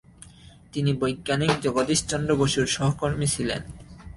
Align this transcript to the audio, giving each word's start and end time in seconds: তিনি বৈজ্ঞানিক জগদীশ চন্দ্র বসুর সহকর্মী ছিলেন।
তিনি 0.73 0.91
বৈজ্ঞানিক 0.93 1.51
জগদীশ 1.61 1.99
চন্দ্র 2.07 2.31
বসুর 2.35 2.67
সহকর্মী 2.67 3.27
ছিলেন। 3.27 3.61